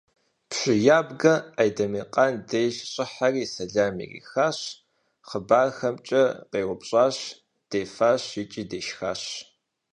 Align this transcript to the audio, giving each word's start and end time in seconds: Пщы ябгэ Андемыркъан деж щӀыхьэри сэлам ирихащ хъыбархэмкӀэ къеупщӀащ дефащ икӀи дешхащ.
Пщы 0.49 0.73
ябгэ 0.97 1.33
Андемыркъан 1.61 2.33
деж 2.49 2.75
щӀыхьэри 2.91 3.43
сэлам 3.53 3.95
ирихащ 4.03 4.59
хъыбархэмкӀэ 5.27 6.23
къеупщӀащ 6.51 7.17
дефащ 7.69 8.23
икӀи 8.41 8.63
дешхащ. 8.71 9.21